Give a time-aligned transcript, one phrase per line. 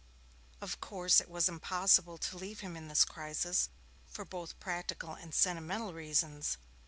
[0.61, 3.69] Of course it was impossible to leave him in this crisis,
[4.17, 6.57] both for practical and sentimental reasons.